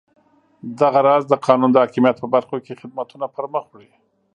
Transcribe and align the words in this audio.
دغه 0.79 0.99
راز 1.07 1.23
د 1.27 1.33
قانون 1.45 1.69
د 1.71 1.77
حاکمیت 1.83 2.17
په 2.19 2.27
برخو 2.35 2.55
کې 2.65 2.79
خدمتونه 2.81 3.25
پرمخ 3.35 3.65
وړي. 3.69 3.91